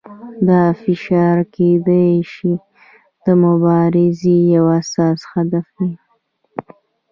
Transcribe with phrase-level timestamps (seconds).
[0.47, 2.53] دا فشار کیدای شي
[3.23, 5.93] د مبارزې یو اساسي هدف وي.